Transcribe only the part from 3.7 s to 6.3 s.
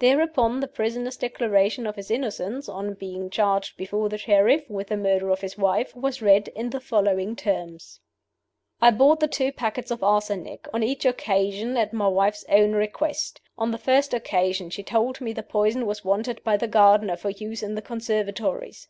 before the Sheriff with the murder of his wife was